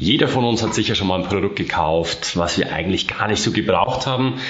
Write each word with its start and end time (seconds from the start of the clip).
Jeder 0.00 0.28
von 0.28 0.46
uns 0.46 0.62
hat 0.62 0.72
sicher 0.72 0.94
schon 0.94 1.08
mal 1.08 1.20
ein 1.20 1.28
Produkt 1.28 1.56
gekauft, 1.56 2.38
was 2.38 2.56
wir 2.56 2.72
eigentlich 2.72 3.06
gar 3.06 3.28
nicht 3.28 3.42
so 3.42 3.52
gebraucht 3.52 4.06
haben. 4.06 4.40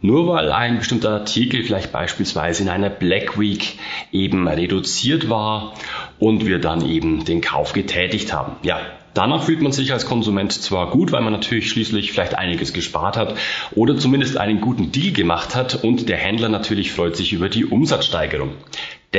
Nur 0.00 0.26
weil 0.26 0.50
ein 0.50 0.78
bestimmter 0.78 1.10
Artikel 1.10 1.62
vielleicht 1.62 1.92
beispielsweise 1.92 2.64
in 2.64 2.68
einer 2.68 2.90
Black 2.90 3.38
Week 3.38 3.78
eben 4.10 4.48
reduziert 4.48 5.30
war 5.30 5.74
und 6.18 6.44
wir 6.44 6.58
dann 6.58 6.84
eben 6.84 7.24
den 7.24 7.40
Kauf 7.40 7.72
getätigt 7.72 8.32
haben. 8.32 8.56
Ja, 8.64 8.80
Danach 9.14 9.44
fühlt 9.44 9.62
man 9.62 9.72
sich 9.72 9.94
als 9.94 10.04
Konsument 10.04 10.52
zwar 10.52 10.90
gut, 10.90 11.10
weil 11.10 11.22
man 11.22 11.32
natürlich 11.32 11.70
schließlich 11.70 12.12
vielleicht 12.12 12.34
einiges 12.34 12.74
gespart 12.74 13.16
hat 13.16 13.34
oder 13.74 13.96
zumindest 13.96 14.36
einen 14.36 14.60
guten 14.60 14.92
Deal 14.92 15.14
gemacht 15.14 15.54
hat 15.54 15.82
und 15.84 16.10
der 16.10 16.18
Händler 16.18 16.50
natürlich 16.50 16.92
freut 16.92 17.16
sich 17.16 17.32
über 17.32 17.48
die 17.48 17.64
Umsatzsteigerung. 17.64 18.50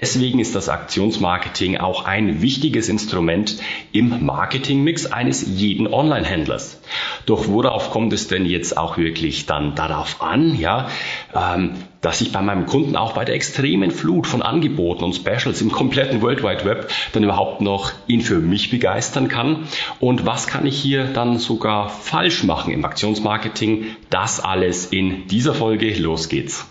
Deswegen 0.02 0.40
ist 0.40 0.56
das 0.56 0.70
Aktionsmarketing 0.70 1.78
auch 1.78 2.06
ein 2.06 2.42
wichtiges 2.42 2.90
Instrument 2.90 3.58
im 3.92 4.26
Marketingmix 4.26 5.08
eines 5.08 5.46
jeden 5.48 5.88
Online-Händlers. 5.88 6.80
Doch 7.26 7.48
worauf 7.48 7.90
kommt 7.90 8.14
es 8.14 8.28
denn 8.28 8.46
jetzt 8.46 8.78
auch 8.78 8.98
wirklich 8.98 9.46
dann 9.48 9.76
darauf 9.76 10.22
an, 10.22 10.58
ja, 10.58 10.90
ähm, 11.36 11.76
dass 12.02 12.22
ich 12.22 12.32
bei 12.32 12.42
meinem 12.42 12.68
Kunden 12.68 12.96
auch 12.96 13.14
bei 13.14 13.26
der 13.26 13.36
extremen 13.36 13.92
Flut 13.92 14.28
von 14.28 14.42
Angeboten 14.42 15.04
und 15.04 15.16
Specials 15.16 15.62
im 15.62 15.72
kompletten 15.72 16.22
World 16.22 16.44
Wide 16.44 16.64
Web 16.64 16.90
dann 17.14 17.24
überhaupt 17.24 17.62
noch 17.62 17.92
ihn 18.08 18.22
für 18.22 18.40
mich 18.40 18.70
begeistern 18.70 19.28
kann? 19.28 19.68
Und 20.00 20.26
was 20.26 20.48
kann 20.48 20.66
ich 20.66 20.78
hier 20.78 21.06
dann 21.06 21.40
sogar 21.40 21.90
falsch 21.90 22.44
machen 22.44 22.72
im 22.72 22.86
Aktionsmarketing? 22.86 23.86
Das 24.10 24.40
alles 24.40 24.86
in 24.86 25.28
dieser 25.28 25.56
Folge. 25.56 25.94
Los 25.96 26.30
geht's. 26.30 26.66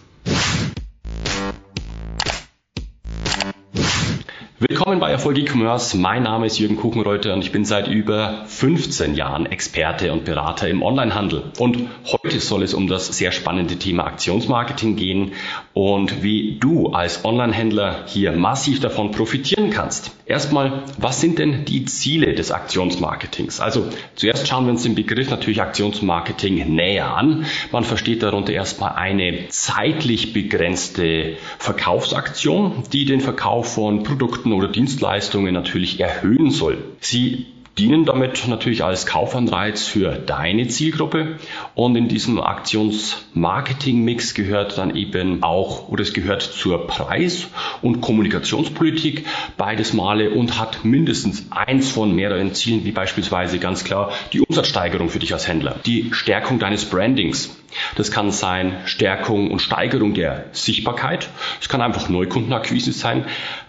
Willkommen 4.69 4.99
bei 5.01 5.11
Erfolg 5.11 5.39
E-Commerce. 5.39 5.97
Mein 5.97 6.25
Name 6.25 6.47
ist 6.47 6.59
Jürgen 6.59 6.77
Kuchenreuter 6.77 7.33
und 7.35 7.43
ich 7.43 7.53
bin 7.53 7.65
seit 7.65 7.89
über 7.89 8.45
15 8.47 9.15
Jahren 9.15 9.47
Experte 9.47 10.13
und 10.13 10.25
Berater 10.25 10.69
im 10.69 10.83
Onlinehandel. 10.83 11.45
Und 11.59 11.89
heute 12.05 12.41
soll 12.41 12.65
es 12.65 12.75
um 12.75 12.89
das 12.89 13.07
sehr 13.17 13.31
spannende 13.31 13.77
Thema 13.77 14.07
Aktionsmarketing 14.07 14.97
gehen 14.97 15.33
und 15.73 16.25
wie 16.25 16.57
du 16.59 16.89
als 16.89 17.25
Onlinehändler 17.25 18.07
hier 18.07 18.33
massiv 18.33 18.81
davon 18.81 19.13
profitieren 19.13 19.71
kannst. 19.71 20.11
Erstmal, 20.27 20.83
was 20.99 21.21
sind 21.21 21.39
denn 21.39 21.65
die 21.65 21.85
Ziele 21.85 22.35
des 22.35 22.51
Aktionsmarketings? 22.51 23.61
Also 23.61 23.87
zuerst 24.17 24.49
schauen 24.49 24.65
wir 24.65 24.73
uns 24.73 24.83
den 24.83 24.97
Begriff 24.97 25.31
natürlich 25.31 25.63
Aktionsmarketing 25.63 26.75
näher 26.75 27.17
an. 27.17 27.47
Man 27.71 27.85
versteht 27.85 28.25
darunter 28.25 28.53
erstmal 28.53 28.95
eine 28.95 29.49
zeitlich 29.51 30.33
begrenzte 30.33 31.37
Verkaufsaktion, 31.59 32.83
die 32.93 33.05
den 33.05 33.21
Verkauf 33.21 33.73
von 33.75 34.03
Produkten 34.03 34.47
Produkten 34.47 34.53
oder 34.57 34.69
Dienstleistungen 34.69 35.53
natürlich 35.53 36.01
erhöhen 36.01 36.51
soll. 36.51 36.79
Sie 37.01 37.47
dienen 37.79 38.07
damit 38.07 38.49
natürlich 38.49 38.83
als 38.83 39.05
Kaufanreiz 39.05 39.87
für 39.87 40.13
deine 40.13 40.67
Zielgruppe 40.69 41.39
und 41.75 41.95
in 41.95 42.09
diesem 42.09 42.41
Aktionsmarketing-Mix 42.41 44.33
gehört 44.33 44.79
dann 44.79 44.97
eben 44.97 45.43
auch 45.43 45.91
oder 45.91 46.01
es 46.03 46.15
gehört 46.15 46.41
zur 46.41 46.87
Preis- 46.87 47.49
und 47.83 48.01
Kommunikationspolitik 48.01 49.27
beides 49.59 49.93
Male 49.93 50.31
und 50.31 50.59
hat 50.59 50.87
mindestens 50.87 51.49
eins 51.51 51.91
von 51.91 52.15
mehreren 52.15 52.55
Zielen, 52.55 52.87
wie 52.87 52.93
beispielsweise 52.93 53.59
ganz 53.59 53.85
klar 53.85 54.11
die 54.33 54.41
Umsatzsteigerung 54.41 55.11
für 55.11 55.19
dich 55.19 55.35
als 55.35 55.47
Händler, 55.47 55.77
die 55.85 56.09
Stärkung 56.13 56.59
deines 56.59 56.87
Brandings, 56.87 57.55
das 57.95 58.11
kann 58.11 58.31
sein 58.31 58.77
Stärkung 58.85 59.51
und 59.51 59.61
Steigerung 59.61 60.15
der 60.15 60.45
Sichtbarkeit. 60.53 61.29
Es 61.61 61.69
kann 61.69 61.81
einfach 61.81 62.09
Neukundenakquise 62.09 62.93
sein, 62.93 63.25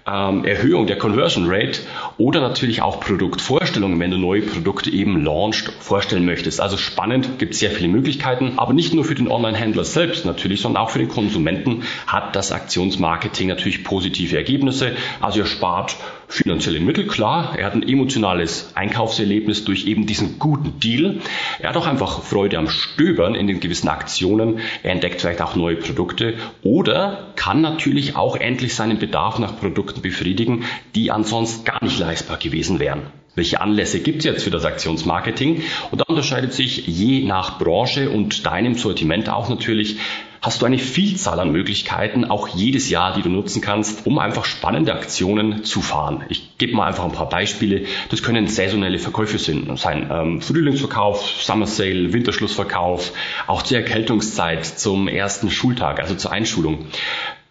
ähm, 0.08 0.46
Erhöhung 0.46 0.88
der 0.88 0.98
Conversion 0.98 1.46
Rate 1.48 1.82
oder 2.18 2.40
natürlich 2.40 2.82
auch 2.82 3.00
Produktvorstellungen, 3.00 4.00
wenn 4.00 4.12
du 4.12 4.18
neue 4.18 4.42
Produkte 4.42 4.90
eben 4.90 5.24
launcht, 5.24 5.72
vorstellen 5.80 6.26
möchtest. 6.26 6.62
Also 6.62 6.78
spannend, 6.78 7.40
gibt 7.40 7.56
sehr 7.56 7.72
viele 7.72 7.90
Möglichkeiten, 7.90 8.54
aber 8.58 8.74
nicht 8.74 8.94
nur 8.94 9.04
für 9.04 9.16
den 9.16 9.30
Online-Händler 9.30 9.84
selbst 9.84 10.26
natürlich, 10.26 10.62
sondern 10.62 10.84
auch 10.84 10.90
für 10.90 11.00
den 11.00 11.10
Konsumenten 11.10 11.84
hat 12.06 12.36
das 12.36 12.52
Aktionsmarketing 12.52 13.48
natürlich 13.48 13.84
positive 13.84 14.38
Ergebnisse. 14.38 14.96
Also 15.20 15.42
er 15.42 15.46
spart 15.46 15.98
finanzielle 16.28 16.80
Mittel, 16.80 17.08
klar. 17.08 17.58
Er 17.58 17.66
hat 17.66 17.74
ein 17.74 17.88
emotionales 17.88 18.72
Einkaufserlebnis 18.76 19.64
durch 19.64 19.88
eben 19.88 20.06
diesen 20.06 20.40
guten 20.40 20.80
Deal. 20.80 21.22
Er 21.60 21.70
hat 21.70 21.78
auch 21.78 21.88
einfach 21.88 22.22
Freude 22.24 22.58
am 22.58 22.70
Stöbern 22.70 23.36
in 23.36 23.48
den 23.48 23.60
gewissen 23.60 23.88
Aktionen. 23.88 24.60
Er 24.84 24.92
entdeckt 24.92 25.22
vielleicht 25.22 25.42
auch 25.42 25.56
neue 25.56 25.78
Produkte 25.78 26.36
oder 26.64 27.34
kann 27.36 27.62
natürlich 27.62 28.16
auch 28.16 28.36
endlich 28.36 28.76
seinen 28.76 29.00
Bedarf 29.00 29.40
nach 29.40 29.58
Produkten 29.58 30.02
befriedigen, 30.02 30.66
die 30.96 31.12
ansonsten 31.12 31.64
gar 31.64 31.84
nicht 31.84 32.00
leistbar 32.00 32.38
gewesen 32.38 32.80
wären. 32.80 33.04
Welche 33.38 33.62
Anlässe 33.62 34.00
gibt 34.00 34.20
es 34.20 34.26
jetzt 34.26 34.44
für 34.44 34.50
das 34.50 34.66
Aktionsmarketing? 34.66 35.62
Und 35.92 36.02
da 36.02 36.06
unterscheidet 36.08 36.54
sich 36.54 36.88
je 36.88 37.24
nach 37.24 37.60
Branche 37.60 38.10
und 38.10 38.48
deinem 38.48 38.74
Sortiment 38.74 39.30
auch 39.30 39.48
natürlich 39.48 40.00
hast 40.42 40.62
du 40.62 40.66
eine 40.66 40.78
Vielzahl 40.78 41.40
an 41.40 41.52
Möglichkeiten, 41.52 42.26
auch 42.26 42.48
jedes 42.48 42.90
Jahr, 42.90 43.14
die 43.14 43.22
du 43.22 43.30
nutzen 43.30 43.62
kannst, 43.62 44.06
um 44.06 44.20
einfach 44.20 44.46
spannende 44.46 44.94
Aktionen 44.94 45.64
zu 45.64 45.82
fahren. 45.82 46.24
Ich 46.30 46.58
gebe 46.58 46.76
mal 46.76 46.88
einfach 46.88 47.06
ein 47.06 47.12
paar 47.12 47.30
Beispiele. 47.30 47.86
Das 48.10 48.24
können 48.24 48.48
saisonelle 48.48 49.00
Verkäufe 49.00 49.38
sein. 49.40 50.10
Ähm, 50.12 50.42
Frühlingsverkauf, 50.42 51.26
Summer 51.42 51.68
Sale, 51.68 52.14
Winterschlussverkauf, 52.14 53.14
auch 53.48 53.62
zur 53.62 53.78
Erkältungszeit, 53.78 54.66
zum 54.66 55.08
ersten 55.08 55.50
Schultag, 55.50 56.00
also 56.00 56.16
zur 56.16 56.32
Einschulung. 56.32 56.88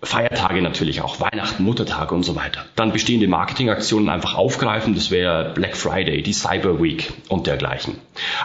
Feiertage 0.02 0.62
natürlich 0.62 1.00
auch, 1.00 1.20
Weihnachten, 1.20 1.64
Muttertage 1.64 2.14
und 2.14 2.22
so 2.22 2.36
weiter. 2.36 2.64
Dann 2.76 2.92
bestehende 2.92 3.28
Marketingaktionen 3.28 4.08
einfach 4.08 4.34
aufgreifen, 4.34 4.94
das 4.94 5.10
wäre 5.10 5.52
Black 5.54 5.76
Friday, 5.76 6.22
die 6.22 6.32
Cyber 6.32 6.82
Week 6.82 7.12
und 7.28 7.46
dergleichen. 7.46 7.96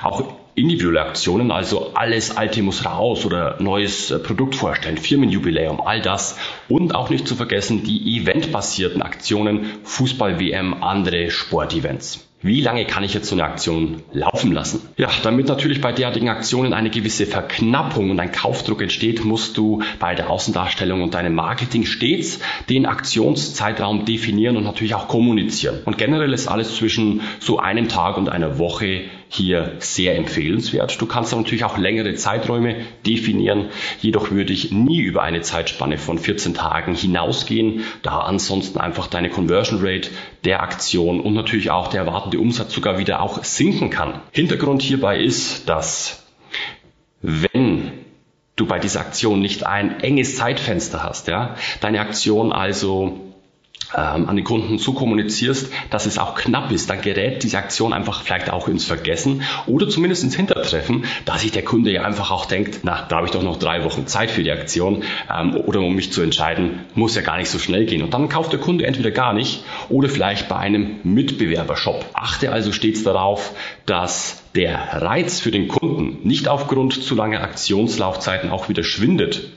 Auch 0.02 0.34
individuelle 0.56 1.02
Aktionen, 1.02 1.52
also 1.52 1.92
alles 1.94 2.36
Alte 2.36 2.62
muss 2.62 2.86
raus 2.86 3.26
oder 3.26 3.58
neues 3.60 4.12
äh, 4.12 4.20
Produkt 4.20 4.56
vorstellen, 4.56 4.98
Firmenjubiläum, 4.98 5.82
all 5.82 6.02
das. 6.02 6.38
Und 6.68 6.96
auch 6.96 7.10
nicht 7.10 7.28
zu 7.28 7.36
vergessen 7.36 7.84
die 7.84 8.18
eventbasierten 8.18 9.02
Aktionen, 9.02 9.72
Fußball-WM, 9.84 10.84
andere 10.84 11.32
Sportevents. 11.32 12.28
Wie 12.44 12.62
lange 12.62 12.86
kann 12.86 13.04
ich 13.04 13.14
jetzt 13.14 13.28
so 13.28 13.36
eine 13.36 13.44
Aktion 13.44 14.02
laufen 14.14 14.52
lassen? 14.52 14.82
Ja, 14.98 15.10
damit 15.22 15.48
natürlich 15.48 15.80
bei 15.80 15.92
derartigen 15.92 16.28
Aktionen 16.28 16.74
eine 16.74 16.90
gewisse 16.90 17.28
Verknappung 17.28 18.10
und 18.10 18.20
ein 18.20 18.32
Kaufdruck 18.32 18.82
entsteht, 18.82 19.24
musst 19.24 19.58
du 19.58 19.84
bei 20.00 20.16
der 20.16 20.32
Außendarstellung 20.32 21.04
und 21.04 21.14
deinem 21.14 21.36
Marketing 21.36 21.86
stets 21.86 22.40
den 22.68 22.88
Aktionszeitraum 22.88 24.06
definieren 24.06 24.58
und 24.58 24.64
natürlich 24.64 24.96
auch 24.96 25.08
kommunizieren. 25.08 25.82
Und 25.86 26.00
generell 26.00 26.34
ist 26.34 26.48
alles 26.48 26.76
zwischen 26.76 27.22
so 27.40 27.60
einem 27.60 27.90
Tag 27.90 28.18
und 28.18 28.28
einer 28.28 28.58
Woche 28.58 29.04
hier 29.34 29.78
sehr 29.80 30.18
empfehlenswert. 30.18 31.00
Du 31.00 31.06
kannst 31.06 31.34
natürlich 31.34 31.64
auch 31.64 31.78
längere 31.78 32.16
Zeiträume 32.16 32.86
definieren, 33.06 33.70
jedoch 34.02 34.30
würde 34.30 34.52
ich 34.52 34.74
nie 34.74 35.00
über 35.00 35.24
eine 35.24 35.40
Zeitspanne 35.40 35.98
von 35.98 36.20
14 36.20 36.54
Tagen 36.54 36.96
hinausgehen, 36.96 37.86
da 38.04 38.20
ansonsten 38.20 38.78
einfach 38.78 39.08
deine 39.08 39.30
Conversion 39.30 39.80
Rate 39.82 40.10
der 40.44 40.62
Aktion 40.62 41.22
und 41.22 41.34
natürlich 41.34 41.72
auch 41.72 41.88
der 41.88 42.02
erwartete 42.02 42.40
Umsatz 42.40 42.74
sogar 42.74 42.98
wieder 42.98 43.22
auch 43.22 43.42
sinken 43.46 43.90
kann. 43.90 44.20
Hintergrund 44.32 44.82
hierbei 44.82 45.22
ist, 45.22 45.70
dass 45.70 46.26
wenn 47.22 47.94
du 48.58 48.66
bei 48.66 48.80
dieser 48.80 49.00
Aktion 49.00 49.40
nicht 49.40 49.66
ein 49.66 50.02
enges 50.02 50.36
Zeitfenster 50.36 51.04
hast, 51.04 51.30
ja, 51.30 51.56
deine 51.80 52.02
Aktion 52.02 52.52
also 52.52 53.31
ähm, 53.96 54.30
an 54.30 54.36
den 54.36 54.46
Kunden 54.46 54.78
so 54.78 54.94
kommunizierst, 54.94 55.72
dass 55.90 56.06
es 56.06 56.18
auch 56.18 56.36
knapp 56.36 56.72
ist, 56.72 56.90
dann 56.90 57.02
gerät 57.02 57.44
diese 57.44 57.58
Aktion 57.58 57.94
einfach 57.94 58.22
vielleicht 58.22 58.52
auch 58.52 58.68
ins 58.68 58.86
Vergessen 58.86 59.44
oder 59.68 59.90
zumindest 59.90 60.24
ins 60.24 60.36
Hintertreffen, 60.36 61.06
da 61.26 61.38
sich 61.38 61.52
der 61.52 61.64
Kunde 61.64 61.92
ja 61.92 62.04
einfach 62.04 62.32
auch 62.32 62.46
denkt, 62.46 62.80
na, 62.84 63.06
da 63.08 63.18
habe 63.18 63.28
ich 63.28 63.32
doch 63.32 63.44
noch 63.44 63.58
drei 63.58 63.84
Wochen 63.84 64.08
Zeit 64.08 64.32
für 64.32 64.44
die 64.44 64.52
Aktion 64.52 65.04
ähm, 65.34 65.56
oder 65.56 65.82
um 65.82 65.96
mich 65.96 66.12
zu 66.12 66.22
entscheiden, 66.22 66.86
muss 66.96 67.16
ja 67.16 67.22
gar 67.22 67.38
nicht 67.38 67.50
so 67.50 67.60
schnell 67.60 67.86
gehen. 67.86 68.02
Und 68.02 68.14
dann 68.14 68.30
kauft 68.30 68.52
der 68.52 68.60
Kunde 68.60 68.86
entweder 68.86 69.12
gar 69.12 69.34
nicht 69.34 69.64
oder 69.90 70.10
vielleicht 70.10 70.50
bei 70.50 70.58
einem 70.58 71.00
Mitbewerbershop. 71.04 72.06
Achte 72.14 72.52
also 72.52 72.72
stets 72.72 73.04
darauf, 73.04 73.54
dass 73.86 74.44
der 74.56 75.02
Reiz 75.02 75.40
für 75.40 75.52
den 75.52 75.68
Kunden 75.68 76.28
nicht 76.28 76.48
aufgrund 76.48 77.02
zu 77.04 77.16
langer 77.16 77.42
Aktionslaufzeiten 77.42 78.50
auch 78.50 78.70
wieder 78.70 78.84
schwindet. 78.84 79.52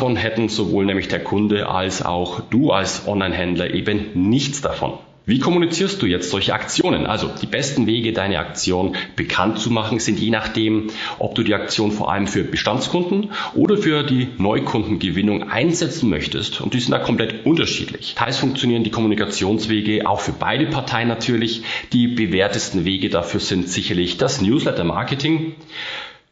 Davon 0.00 0.16
hätten 0.16 0.48
sowohl 0.48 0.86
nämlich 0.86 1.08
der 1.08 1.22
Kunde 1.22 1.68
als 1.68 2.02
auch 2.02 2.40
du 2.48 2.70
als 2.70 3.06
Online-Händler 3.06 3.74
eben 3.74 4.06
nichts 4.14 4.62
davon. 4.62 4.94
Wie 5.26 5.40
kommunizierst 5.40 6.00
du 6.00 6.06
jetzt 6.06 6.30
solche 6.30 6.54
Aktionen? 6.54 7.04
Also 7.04 7.28
die 7.42 7.44
besten 7.44 7.86
Wege, 7.86 8.14
deine 8.14 8.38
Aktion 8.38 8.96
bekannt 9.14 9.58
zu 9.58 9.70
machen, 9.70 10.00
sind 10.00 10.18
je 10.18 10.30
nachdem, 10.30 10.86
ob 11.18 11.34
du 11.34 11.42
die 11.42 11.52
Aktion 11.52 11.92
vor 11.92 12.10
allem 12.10 12.26
für 12.26 12.44
Bestandskunden 12.44 13.32
oder 13.54 13.76
für 13.76 14.02
die 14.02 14.28
Neukundengewinnung 14.38 15.50
einsetzen 15.50 16.08
möchtest. 16.08 16.62
Und 16.62 16.72
die 16.72 16.80
sind 16.80 16.92
da 16.92 16.98
komplett 16.98 17.44
unterschiedlich. 17.44 18.14
Teils 18.14 18.38
funktionieren 18.38 18.84
die 18.84 18.90
Kommunikationswege 18.90 20.08
auch 20.08 20.20
für 20.20 20.32
beide 20.32 20.64
Parteien 20.64 21.08
natürlich. 21.08 21.60
Die 21.92 22.08
bewährtesten 22.08 22.86
Wege 22.86 23.10
dafür 23.10 23.40
sind 23.40 23.68
sicherlich 23.68 24.16
das 24.16 24.40
Newsletter-Marketing. 24.40 25.56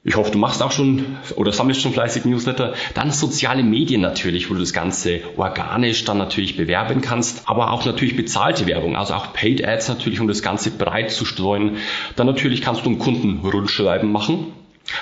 Ich 0.05 0.17
hoffe, 0.17 0.31
du 0.31 0.39
machst 0.39 0.62
auch 0.62 0.71
schon 0.71 1.19
oder 1.35 1.53
sammelst 1.53 1.83
schon 1.83 1.93
fleißig 1.93 2.25
Newsletter. 2.25 2.75
Dann 2.95 3.11
soziale 3.11 3.65
Medien 3.65 4.00
natürlich, 4.00 4.49
wo 4.49 4.55
du 4.55 4.61
das 4.61 4.73
Ganze 4.73 5.21
organisch 5.37 6.05
dann 6.05 6.19
natürlich 6.19 6.56
bewerben 6.56 7.00
kannst, 7.00 7.49
aber 7.49 7.73
auch 7.73 7.85
natürlich 7.85 8.17
bezahlte 8.17 8.67
Werbung, 8.67 8.97
also 8.97 9.15
auch 9.15 9.33
Paid 9.33 9.67
Ads 9.67 9.89
natürlich, 9.89 10.21
um 10.21 10.29
das 10.29 10.41
Ganze 10.41 10.71
breit 10.71 11.11
zu 11.11 11.25
streuen. 11.25 11.79
Dann 12.15 12.29
natürlich 12.29 12.62
kannst 12.62 12.87
du 12.87 12.91
einen 12.91 13.00
Kunden 13.00 13.41
Rundschreiben 13.47 14.11
machen. 14.12 14.53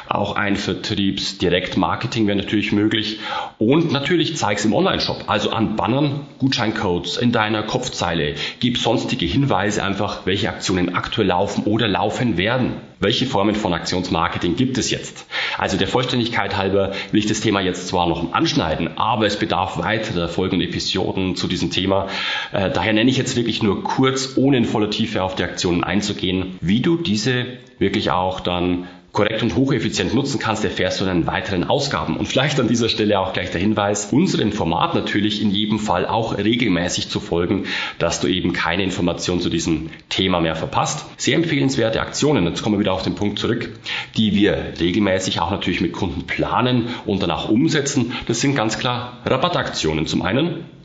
Auch 0.08 0.36
ein 0.36 0.56
Vertriebsdirektmarketing 0.56 2.26
wäre 2.26 2.36
natürlich 2.36 2.72
möglich. 2.72 3.18
Und 3.58 3.92
natürlich 3.92 4.36
zeig's 4.36 4.64
im 4.64 4.72
Online-Shop, 4.72 5.24
also 5.26 5.50
an 5.50 5.76
Bannern, 5.76 6.26
Gutscheincodes 6.38 7.16
in 7.16 7.32
deiner 7.32 7.62
Kopfzeile. 7.62 8.34
Gib 8.60 8.78
sonstige 8.78 9.26
Hinweise 9.26 9.82
einfach, 9.82 10.26
welche 10.26 10.48
Aktionen 10.48 10.94
aktuell 10.94 11.28
laufen 11.28 11.64
oder 11.64 11.88
laufen 11.88 12.36
werden. 12.36 12.74
Welche 12.98 13.26
Formen 13.26 13.54
von 13.54 13.74
Aktionsmarketing 13.74 14.56
gibt 14.56 14.78
es 14.78 14.90
jetzt? 14.90 15.26
Also 15.58 15.76
der 15.76 15.86
Vollständigkeit 15.86 16.56
halber 16.56 16.92
will 17.12 17.20
ich 17.20 17.26
das 17.26 17.42
Thema 17.42 17.60
jetzt 17.60 17.88
zwar 17.88 18.08
noch 18.08 18.32
anschneiden, 18.32 18.96
aber 18.96 19.26
es 19.26 19.38
bedarf 19.38 19.76
weiterer 19.76 20.28
folgenden 20.28 20.66
Episoden 20.66 21.36
zu 21.36 21.46
diesem 21.46 21.70
Thema. 21.70 22.08
Äh, 22.52 22.70
daher 22.70 22.94
nenne 22.94 23.10
ich 23.10 23.18
jetzt 23.18 23.36
wirklich 23.36 23.62
nur 23.62 23.84
kurz, 23.84 24.36
ohne 24.36 24.56
in 24.56 24.64
voller 24.64 24.88
Tiefe 24.88 25.22
auf 25.22 25.34
die 25.34 25.44
Aktionen 25.44 25.84
einzugehen, 25.84 26.58
wie 26.62 26.80
du 26.80 26.96
diese 26.96 27.58
wirklich 27.78 28.10
auch 28.10 28.40
dann 28.40 28.88
korrekt 29.16 29.42
und 29.42 29.56
hocheffizient 29.56 30.14
nutzen 30.14 30.38
kannst, 30.38 30.62
erfährst 30.62 31.00
du 31.00 31.06
in 31.06 31.26
weiteren 31.26 31.64
Ausgaben. 31.64 32.18
Und 32.18 32.26
vielleicht 32.26 32.60
an 32.60 32.68
dieser 32.68 32.90
Stelle 32.90 33.18
auch 33.18 33.32
gleich 33.32 33.50
der 33.50 33.62
Hinweis, 33.62 34.12
unserem 34.12 34.52
Format 34.52 34.94
natürlich 34.94 35.40
in 35.40 35.50
jedem 35.50 35.78
Fall 35.78 36.04
auch 36.06 36.36
regelmäßig 36.36 37.08
zu 37.08 37.18
folgen, 37.18 37.64
dass 37.98 38.20
du 38.20 38.28
eben 38.28 38.52
keine 38.52 38.82
Information 38.82 39.40
zu 39.40 39.48
diesem 39.48 39.88
Thema 40.10 40.40
mehr 40.40 40.54
verpasst. 40.54 41.06
Sehr 41.16 41.36
empfehlenswerte 41.36 42.02
Aktionen, 42.02 42.44
jetzt 42.44 42.62
kommen 42.62 42.74
wir 42.74 42.80
wieder 42.80 42.92
auf 42.92 43.02
den 43.02 43.14
Punkt 43.14 43.38
zurück, 43.38 43.70
die 44.18 44.34
wir 44.34 44.74
regelmäßig 44.78 45.40
auch 45.40 45.50
natürlich 45.50 45.80
mit 45.80 45.94
Kunden 45.94 46.26
planen 46.26 46.88
und 47.06 47.22
danach 47.22 47.48
umsetzen. 47.48 48.12
Das 48.26 48.42
sind 48.42 48.54
ganz 48.54 48.78
klar 48.78 49.22
Rabattaktionen 49.24 50.06
zum 50.06 50.20
einen 50.20 50.75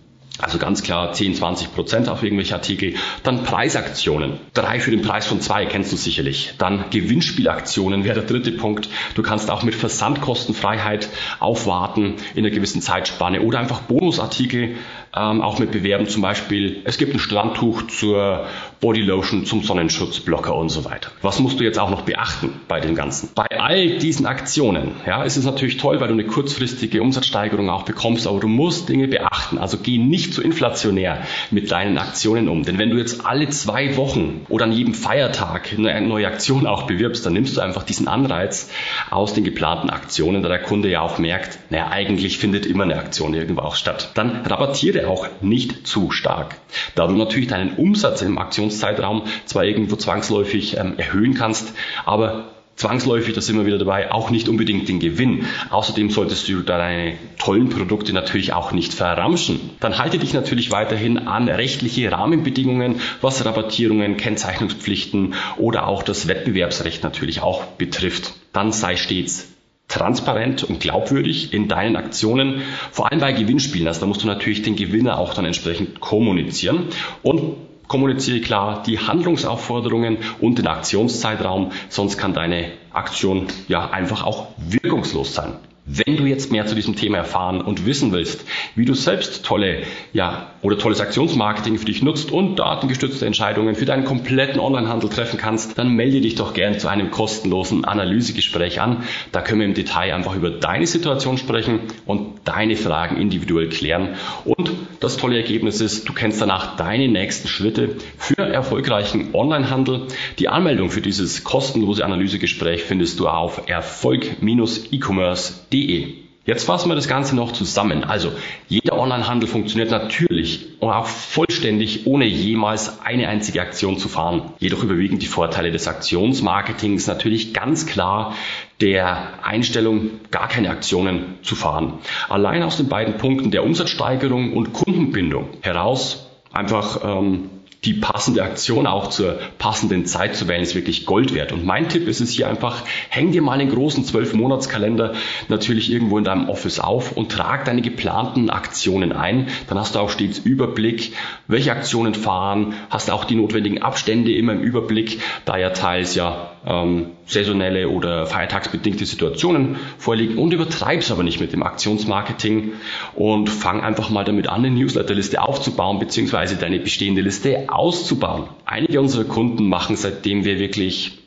also 0.41 0.57
ganz 0.57 0.83
klar 0.83 1.13
10, 1.13 1.35
20 1.35 1.73
Prozent 1.73 2.09
auf 2.09 2.23
irgendwelche 2.23 2.55
Artikel. 2.55 2.95
Dann 3.23 3.43
Preisaktionen. 3.43 4.39
Drei 4.53 4.79
für 4.79 4.91
den 4.91 5.01
Preis 5.01 5.27
von 5.27 5.39
zwei 5.41 5.65
kennst 5.65 5.91
du 5.91 5.97
sicherlich. 5.97 6.53
Dann 6.57 6.85
Gewinnspielaktionen 6.89 8.03
wäre 8.03 8.19
der 8.21 8.29
dritte 8.29 8.51
Punkt. 8.51 8.89
Du 9.15 9.21
kannst 9.21 9.49
auch 9.51 9.63
mit 9.63 9.75
Versandkostenfreiheit 9.75 11.09
aufwarten 11.39 12.15
in 12.33 12.45
einer 12.45 12.53
gewissen 12.53 12.81
Zeitspanne 12.81 13.41
oder 13.41 13.59
einfach 13.59 13.81
Bonusartikel 13.81 14.75
ähm, 15.15 15.41
auch 15.41 15.59
mit 15.59 15.71
bewerben. 15.71 16.07
Zum 16.07 16.21
Beispiel, 16.21 16.81
es 16.85 16.97
gibt 16.97 17.13
ein 17.13 17.19
Strandtuch 17.19 17.83
zur 17.87 18.45
Bodylotion, 18.79 19.45
zum 19.45 19.63
Sonnenschutzblocker 19.63 20.55
und 20.55 20.69
so 20.69 20.85
weiter. 20.85 21.11
Was 21.21 21.39
musst 21.39 21.59
du 21.59 21.63
jetzt 21.63 21.77
auch 21.77 21.89
noch 21.89 22.01
beachten 22.01 22.61
bei 22.67 22.79
dem 22.79 22.95
Ganzen? 22.95 23.29
Bei 23.35 23.45
all 23.59 23.97
diesen 23.97 24.25
Aktionen, 24.25 24.91
ja, 25.05 25.23
ist 25.23 25.37
es 25.37 25.45
natürlich 25.45 25.77
toll, 25.77 25.99
weil 25.99 26.07
du 26.07 26.13
eine 26.13 26.25
kurzfristige 26.25 27.01
Umsatzsteigerung 27.01 27.69
auch 27.69 27.83
bekommst, 27.83 28.25
aber 28.27 28.39
du 28.39 28.47
musst 28.47 28.89
Dinge 28.89 29.07
beachten. 29.07 29.57
Also 29.57 29.77
geh 29.77 29.97
nicht 29.97 30.33
zu 30.33 30.41
inflationär 30.41 31.21
mit 31.51 31.71
deinen 31.71 31.97
Aktionen 31.97 32.47
um. 32.47 32.63
Denn 32.63 32.79
wenn 32.79 32.89
du 32.89 32.97
jetzt 32.97 33.25
alle 33.25 33.49
zwei 33.49 33.97
Wochen 33.97 34.45
oder 34.49 34.65
an 34.65 34.71
jedem 34.71 34.93
Feiertag 34.93 35.69
eine 35.77 36.01
neue 36.01 36.27
Aktion 36.27 36.65
auch 36.65 36.83
bewirbst, 36.83 37.25
dann 37.25 37.33
nimmst 37.33 37.57
du 37.57 37.61
einfach 37.61 37.83
diesen 37.83 38.07
Anreiz 38.07 38.69
aus 39.09 39.33
den 39.33 39.43
geplanten 39.43 39.89
Aktionen, 39.89 40.41
da 40.41 40.49
der 40.49 40.61
Kunde 40.61 40.89
ja 40.89 41.01
auch 41.01 41.17
merkt, 41.17 41.59
naja, 41.69 41.89
eigentlich 41.89 42.37
findet 42.37 42.65
immer 42.65 42.83
eine 42.83 42.97
Aktion 42.97 43.33
irgendwo 43.33 43.61
auch 43.61 43.75
statt. 43.75 44.11
Dann 44.15 44.45
rabattiere 44.45 45.00
auch 45.05 45.27
nicht 45.41 45.87
zu 45.87 46.11
stark. 46.11 46.55
Da 46.95 47.07
du 47.07 47.15
natürlich 47.15 47.47
deinen 47.47 47.75
Umsatz 47.75 48.21
im 48.21 48.37
Aktionszeitraum 48.37 49.23
zwar 49.45 49.65
irgendwo 49.65 49.95
zwangsläufig 49.95 50.77
ähm, 50.77 50.93
erhöhen 50.97 51.33
kannst, 51.33 51.73
aber 52.05 52.51
zwangsläufig, 52.75 53.35
da 53.35 53.41
sind 53.41 53.57
wir 53.57 53.65
wieder 53.65 53.77
dabei, 53.77 54.11
auch 54.11 54.31
nicht 54.31 54.49
unbedingt 54.49 54.89
den 54.89 54.99
Gewinn. 54.99 55.45
Außerdem 55.69 56.09
solltest 56.09 56.49
du 56.49 56.61
deine 56.61 57.13
tollen 57.37 57.69
Produkte 57.69 58.11
natürlich 58.11 58.53
auch 58.53 58.71
nicht 58.71 58.93
verramschen. 58.93 59.59
Dann 59.79 59.99
halte 59.99 60.17
dich 60.17 60.33
natürlich 60.33 60.71
weiterhin 60.71 61.19
an 61.19 61.47
rechtliche 61.47 62.11
Rahmenbedingungen, 62.11 62.99
was 63.21 63.45
Rabattierungen, 63.45 64.17
Kennzeichnungspflichten 64.17 65.35
oder 65.57 65.87
auch 65.87 66.01
das 66.03 66.27
Wettbewerbsrecht 66.27 67.03
natürlich 67.03 67.41
auch 67.41 67.63
betrifft. 67.65 68.33
Dann 68.51 68.71
sei 68.71 68.95
stets 68.95 69.50
transparent 69.91 70.63
und 70.63 70.79
glaubwürdig 70.79 71.53
in 71.53 71.67
deinen 71.67 71.95
Aktionen, 71.95 72.61
vor 72.91 73.11
allem 73.11 73.19
bei 73.19 73.33
Gewinnspielen. 73.33 73.87
Also 73.87 74.01
da 74.01 74.05
musst 74.07 74.23
du 74.23 74.27
natürlich 74.27 74.61
den 74.63 74.75
Gewinner 74.75 75.19
auch 75.19 75.33
dann 75.33 75.45
entsprechend 75.45 75.99
kommunizieren 75.99 76.87
und 77.21 77.55
kommuniziere 77.87 78.39
klar 78.39 78.83
die 78.83 78.99
Handlungsaufforderungen 78.99 80.17
und 80.39 80.57
den 80.57 80.67
Aktionszeitraum, 80.67 81.73
sonst 81.89 82.17
kann 82.17 82.33
deine 82.33 82.71
Aktion 82.93 83.47
ja 83.67 83.89
einfach 83.89 84.23
auch 84.25 84.47
wirkungslos 84.57 85.35
sein. 85.35 85.55
Wenn 85.85 86.15
du 86.15 86.25
jetzt 86.25 86.51
mehr 86.51 86.67
zu 86.67 86.75
diesem 86.75 86.95
Thema 86.95 87.17
erfahren 87.17 87.59
und 87.59 87.87
wissen 87.87 88.11
willst, 88.11 88.45
wie 88.75 88.85
du 88.85 88.93
selbst 88.93 89.43
tolle, 89.43 89.81
ja, 90.13 90.51
oder 90.61 90.77
tolles 90.77 91.01
Aktionsmarketing 91.01 91.79
für 91.79 91.85
dich 91.85 92.03
nutzt 92.03 92.31
und 92.31 92.57
datengestützte 92.57 93.25
Entscheidungen 93.25 93.73
für 93.73 93.85
deinen 93.85 94.05
kompletten 94.05 94.59
Onlinehandel 94.59 95.09
treffen 95.09 95.39
kannst, 95.39 95.79
dann 95.79 95.95
melde 95.95 96.21
dich 96.21 96.35
doch 96.35 96.53
gerne 96.53 96.77
zu 96.77 96.87
einem 96.87 97.09
kostenlosen 97.09 97.83
Analysegespräch 97.83 98.79
an. 98.79 99.05
Da 99.31 99.41
können 99.41 99.61
wir 99.61 99.65
im 99.65 99.73
Detail 99.73 100.13
einfach 100.13 100.35
über 100.35 100.51
deine 100.51 100.85
Situation 100.85 101.39
sprechen 101.39 101.79
und 102.05 102.41
deine 102.43 102.75
Fragen 102.75 103.17
individuell 103.17 103.69
klären. 103.69 104.09
Und 104.45 104.71
das 104.99 105.17
tolle 105.17 105.37
Ergebnis 105.37 105.81
ist, 105.81 106.07
du 106.07 106.13
kennst 106.13 106.39
danach 106.39 106.75
deine 106.75 107.07
nächsten 107.07 107.47
Schritte 107.47 107.95
für 108.19 108.37
erfolgreichen 108.37 109.29
Onlinehandel. 109.33 110.09
Die 110.37 110.47
Anmeldung 110.47 110.91
für 110.91 111.01
dieses 111.01 111.43
kostenlose 111.43 112.05
Analysegespräch 112.05 112.83
findest 112.83 113.19
du 113.19 113.27
auf 113.27 113.67
erfolg-e-commerce.de 113.67 115.70
www.online-handel.de. 115.71 116.21
Jetzt 116.43 116.65
fassen 116.65 116.89
wir 116.89 116.95
das 116.95 117.07
Ganze 117.07 117.35
noch 117.35 117.51
zusammen. 117.51 118.03
Also, 118.03 118.31
jeder 118.67 118.97
Onlinehandel 118.97 119.47
funktioniert 119.47 119.91
natürlich 119.91 120.69
und 120.79 120.89
auch 120.89 121.05
vollständig, 121.05 122.07
ohne 122.07 122.25
jemals 122.25 122.99
eine 123.01 123.27
einzige 123.27 123.61
Aktion 123.61 123.99
zu 123.99 124.09
fahren. 124.09 124.51
Jedoch 124.57 124.83
überwiegen 124.83 125.19
die 125.19 125.27
Vorteile 125.27 125.71
des 125.71 125.87
Aktionsmarketings 125.87 127.05
natürlich 127.05 127.53
ganz 127.53 127.85
klar 127.85 128.35
der 128.81 129.45
Einstellung, 129.45 130.09
gar 130.31 130.47
keine 130.47 130.71
Aktionen 130.71 131.35
zu 131.43 131.55
fahren. 131.55 131.99
Allein 132.27 132.63
aus 132.63 132.77
den 132.77 132.89
beiden 132.89 133.17
Punkten 133.17 133.51
der 133.51 133.63
Umsatzsteigerung 133.63 134.53
und 134.53 134.73
Kundenbindung 134.73 135.49
heraus 135.61 136.27
einfach 136.51 137.01
ähm, 137.03 137.51
die 137.83 137.95
passende 137.95 138.43
Aktion 138.43 138.85
auch 138.85 139.09
zur 139.09 139.39
passenden 139.57 140.05
Zeit 140.05 140.35
zu 140.35 140.47
wählen, 140.47 140.61
ist 140.61 140.75
wirklich 140.75 141.07
Gold 141.07 141.33
wert. 141.33 141.51
Und 141.51 141.65
mein 141.65 141.89
Tipp 141.89 142.07
ist 142.07 142.21
es 142.21 142.29
hier 142.29 142.47
einfach, 142.47 142.83
häng 143.09 143.31
dir 143.31 143.41
mal 143.41 143.59
einen 143.59 143.71
großen 143.71 144.05
12-Monats-Kalender 144.05 145.13
natürlich 145.47 145.91
irgendwo 145.91 146.19
in 146.19 146.23
deinem 146.23 146.47
Office 146.47 146.79
auf 146.79 147.17
und 147.17 147.31
trag 147.31 147.65
deine 147.65 147.81
geplanten 147.81 148.51
Aktionen 148.51 149.11
ein. 149.11 149.47
Dann 149.67 149.79
hast 149.79 149.95
du 149.95 149.99
auch 149.99 150.11
stets 150.11 150.37
Überblick, 150.37 151.13
welche 151.47 151.71
Aktionen 151.71 152.13
fahren, 152.13 152.75
hast 152.91 153.09
auch 153.09 153.23
die 153.23 153.35
notwendigen 153.35 153.81
Abstände 153.81 154.31
immer 154.31 154.53
im 154.53 154.61
Überblick, 154.61 155.19
da 155.45 155.57
ja 155.57 155.71
teils 155.71 156.13
ja 156.13 156.50
ähm, 156.65 157.07
saisonelle 157.25 157.89
oder 157.89 158.25
feiertagsbedingte 158.25 159.05
Situationen 159.05 159.77
vorliegen 159.97 160.37
und 160.37 160.53
übertreib's 160.53 161.11
aber 161.11 161.23
nicht 161.23 161.39
mit 161.39 161.53
dem 161.53 161.63
Aktionsmarketing 161.63 162.73
und 163.15 163.49
fang 163.49 163.81
einfach 163.81 164.09
mal 164.09 164.23
damit 164.23 164.47
an, 164.47 164.65
eine 164.65 164.71
Newsletterliste 164.71 165.41
aufzubauen 165.41 165.99
beziehungsweise 165.99 166.57
deine 166.57 166.79
bestehende 166.79 167.21
Liste 167.21 167.65
auszubauen. 167.67 168.45
Einige 168.65 168.99
unserer 168.99 169.23
Kunden 169.23 169.67
machen, 169.67 169.95
seitdem 169.95 170.45
wir 170.45 170.59
wirklich 170.59 171.20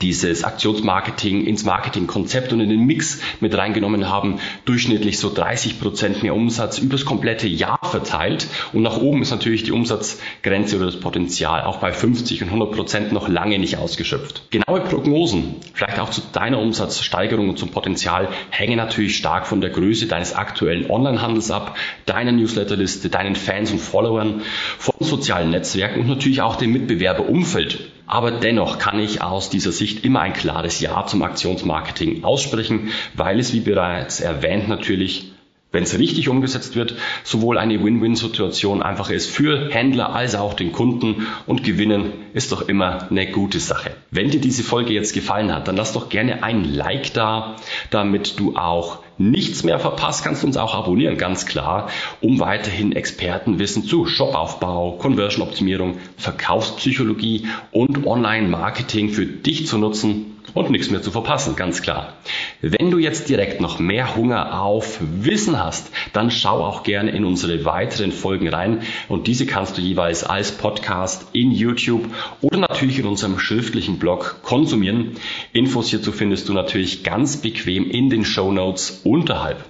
dieses 0.00 0.44
Aktionsmarketing 0.44 1.44
ins 1.44 1.64
Marketingkonzept 1.64 2.52
und 2.52 2.60
in 2.60 2.70
den 2.70 2.84
Mix 2.84 3.20
mit 3.40 3.56
reingenommen 3.56 4.08
haben, 4.08 4.38
durchschnittlich 4.64 5.18
so 5.18 5.32
30 5.32 5.80
Prozent 5.80 6.22
mehr 6.22 6.34
Umsatz 6.34 6.78
übers 6.78 7.04
komplette 7.04 7.48
Jahr 7.48 7.80
verteilt. 7.82 8.46
Und 8.72 8.82
nach 8.82 8.98
oben 8.98 9.22
ist 9.22 9.30
natürlich 9.30 9.64
die 9.64 9.72
Umsatzgrenze 9.72 10.76
oder 10.76 10.86
das 10.86 11.00
Potenzial 11.00 11.62
auch 11.62 11.78
bei 11.78 11.92
50 11.92 12.42
und 12.42 12.48
100 12.48 12.72
Prozent 12.72 13.12
noch 13.12 13.28
lange 13.28 13.58
nicht 13.58 13.76
ausgeschöpft. 13.76 14.42
Genaue 14.50 14.80
Prognosen, 14.82 15.56
vielleicht 15.74 15.98
auch 15.98 16.10
zu 16.10 16.22
deiner 16.32 16.60
Umsatzsteigerung 16.60 17.48
und 17.48 17.58
zum 17.58 17.70
Potenzial, 17.70 18.28
hängen 18.50 18.76
natürlich 18.76 19.16
stark 19.16 19.46
von 19.46 19.60
der 19.60 19.70
Größe 19.70 20.06
deines 20.06 20.34
aktuellen 20.34 20.88
Onlinehandels 20.88 21.50
ab, 21.50 21.76
deiner 22.06 22.32
Newsletterliste, 22.32 23.08
deinen 23.08 23.34
Fans 23.34 23.72
und 23.72 23.80
Followern, 23.80 24.42
von 24.78 24.94
sozialen 25.00 25.50
Netzwerken 25.50 26.00
und 26.00 26.08
natürlich 26.08 26.42
auch 26.42 26.56
dem 26.56 26.72
Mitbewerberumfeld. 26.72 27.91
Aber 28.12 28.30
dennoch 28.30 28.78
kann 28.78 29.00
ich 29.00 29.22
aus 29.22 29.48
dieser 29.48 29.72
Sicht 29.72 30.04
immer 30.04 30.20
ein 30.20 30.34
klares 30.34 30.80
Ja 30.80 31.06
zum 31.06 31.22
Aktionsmarketing 31.22 32.24
aussprechen, 32.24 32.90
weil 33.14 33.40
es, 33.40 33.54
wie 33.54 33.60
bereits 33.60 34.20
erwähnt, 34.20 34.68
natürlich 34.68 35.32
wenn 35.70 35.84
es 35.84 35.98
richtig 35.98 36.28
umgesetzt 36.28 36.76
wird, 36.76 36.94
sowohl 37.24 37.56
eine 37.56 37.82
Win-Win-Situation 37.82 38.82
einfach 38.82 39.08
ist 39.08 39.30
für 39.30 39.70
Händler 39.70 40.14
als 40.14 40.34
auch 40.34 40.52
den 40.52 40.72
Kunden 40.72 41.26
und 41.46 41.64
gewinnen 41.64 42.12
ist 42.34 42.52
doch 42.52 42.68
immer 42.68 43.10
eine 43.10 43.30
gute 43.30 43.58
Sache. 43.58 43.92
Wenn 44.10 44.28
dir 44.28 44.42
diese 44.42 44.62
Folge 44.62 44.92
jetzt 44.92 45.14
gefallen 45.14 45.50
hat, 45.50 45.68
dann 45.68 45.76
lass 45.76 45.94
doch 45.94 46.10
gerne 46.10 46.42
ein 46.42 46.64
Like 46.64 47.14
da, 47.14 47.56
damit 47.88 48.38
du 48.38 48.56
auch 48.56 48.98
nichts 49.30 49.62
mehr 49.62 49.78
verpasst, 49.78 50.24
kannst 50.24 50.42
du 50.42 50.46
uns 50.46 50.56
auch 50.56 50.74
abonnieren, 50.74 51.16
ganz 51.16 51.46
klar, 51.46 51.88
um 52.20 52.40
weiterhin 52.40 52.92
Expertenwissen 52.92 53.84
zu 53.84 54.06
Shopaufbau, 54.06 54.92
Conversion-Optimierung, 54.98 55.98
Verkaufspsychologie 56.16 57.46
und 57.70 58.06
Online-Marketing 58.06 59.10
für 59.10 59.26
dich 59.26 59.66
zu 59.66 59.78
nutzen 59.78 60.32
und 60.54 60.70
nichts 60.70 60.90
mehr 60.90 61.02
zu 61.02 61.10
verpassen, 61.10 61.56
ganz 61.56 61.82
klar. 61.82 62.14
Wenn 62.60 62.90
du 62.90 62.98
jetzt 62.98 63.28
direkt 63.28 63.60
noch 63.60 63.78
mehr 63.78 64.16
Hunger 64.16 64.60
auf 64.60 64.98
Wissen 65.00 65.62
hast, 65.62 65.90
dann 66.12 66.30
schau 66.30 66.62
auch 66.62 66.82
gerne 66.82 67.10
in 67.10 67.24
unsere 67.24 67.64
weiteren 67.64 68.12
Folgen 68.12 68.48
rein 68.48 68.82
und 69.08 69.26
diese 69.26 69.46
kannst 69.46 69.78
du 69.78 69.82
jeweils 69.82 70.24
als 70.24 70.52
Podcast 70.52 71.26
in 71.32 71.52
YouTube 71.52 72.04
oder 72.40 72.58
natürlich 72.58 72.98
in 72.98 73.06
unserem 73.06 73.38
schriftlichen 73.38 73.98
Blog 73.98 74.40
konsumieren. 74.42 75.12
Infos 75.52 75.88
hierzu 75.88 76.12
findest 76.12 76.48
du 76.48 76.52
natürlich 76.52 77.02
ganz 77.02 77.38
bequem 77.38 77.88
in 77.88 78.10
den 78.10 78.24
Show 78.24 78.52
Notes 78.52 79.00
unterhalb. 79.12 79.62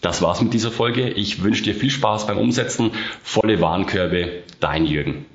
Das 0.00 0.22
war's 0.22 0.40
mit 0.40 0.54
dieser 0.54 0.70
Folge. 0.70 1.08
Ich 1.10 1.42
wünsche 1.42 1.64
dir 1.64 1.74
viel 1.74 1.90
Spaß 1.90 2.28
beim 2.28 2.38
Umsetzen. 2.38 2.92
Volle 3.22 3.60
Warenkörbe. 3.60 4.44
Dein 4.60 4.86
Jürgen. 4.86 5.26